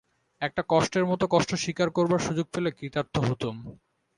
[0.41, 3.55] একটা কষ্টের মতো কষ্ট স্বীকার করবার সুযোগ পেলে কৃতার্থ হতুম।